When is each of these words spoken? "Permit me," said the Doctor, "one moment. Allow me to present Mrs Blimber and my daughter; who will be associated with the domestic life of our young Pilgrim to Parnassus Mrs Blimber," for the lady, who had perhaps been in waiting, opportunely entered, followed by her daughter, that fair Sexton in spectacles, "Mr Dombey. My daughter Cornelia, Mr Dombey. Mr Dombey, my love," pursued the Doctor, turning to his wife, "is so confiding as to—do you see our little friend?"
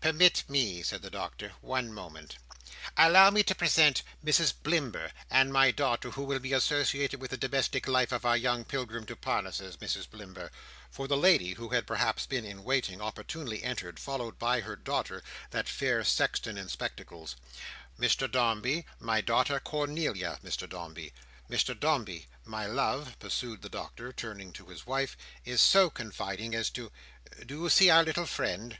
"Permit 0.00 0.44
me," 0.48 0.82
said 0.82 1.02
the 1.02 1.10
Doctor, 1.10 1.52
"one 1.60 1.92
moment. 1.92 2.38
Allow 2.96 3.28
me 3.28 3.42
to 3.42 3.54
present 3.54 4.02
Mrs 4.24 4.54
Blimber 4.62 5.12
and 5.28 5.52
my 5.52 5.70
daughter; 5.72 6.12
who 6.12 6.22
will 6.22 6.38
be 6.38 6.54
associated 6.54 7.20
with 7.20 7.32
the 7.32 7.36
domestic 7.36 7.86
life 7.86 8.10
of 8.10 8.24
our 8.24 8.34
young 8.34 8.64
Pilgrim 8.64 9.04
to 9.04 9.14
Parnassus 9.14 9.76
Mrs 9.76 10.08
Blimber," 10.08 10.50
for 10.90 11.06
the 11.06 11.18
lady, 11.18 11.52
who 11.52 11.68
had 11.68 11.86
perhaps 11.86 12.24
been 12.24 12.46
in 12.46 12.64
waiting, 12.64 13.02
opportunely 13.02 13.62
entered, 13.62 14.00
followed 14.00 14.38
by 14.38 14.60
her 14.62 14.74
daughter, 14.74 15.22
that 15.50 15.68
fair 15.68 16.02
Sexton 16.02 16.56
in 16.56 16.70
spectacles, 16.70 17.36
"Mr 18.00 18.26
Dombey. 18.26 18.86
My 18.98 19.20
daughter 19.20 19.60
Cornelia, 19.60 20.38
Mr 20.42 20.66
Dombey. 20.66 21.12
Mr 21.50 21.78
Dombey, 21.78 22.26
my 22.46 22.64
love," 22.64 23.18
pursued 23.18 23.60
the 23.60 23.68
Doctor, 23.68 24.14
turning 24.14 24.50
to 24.54 24.68
his 24.68 24.86
wife, 24.86 25.14
"is 25.44 25.60
so 25.60 25.90
confiding 25.90 26.54
as 26.54 26.70
to—do 26.70 27.54
you 27.54 27.68
see 27.68 27.90
our 27.90 28.02
little 28.02 28.24
friend?" 28.24 28.78